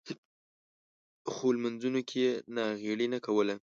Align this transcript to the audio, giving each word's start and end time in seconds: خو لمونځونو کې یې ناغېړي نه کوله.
خو 1.31 1.45
لمونځونو 1.55 2.01
کې 2.09 2.17
یې 2.25 2.31
ناغېړي 2.55 3.07
نه 3.13 3.19
کوله. 3.25 3.55